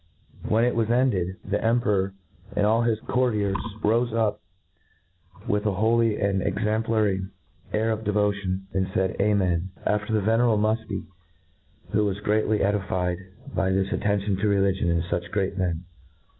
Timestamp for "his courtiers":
2.81-3.55